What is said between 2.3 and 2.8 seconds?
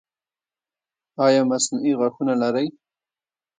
لرئ؟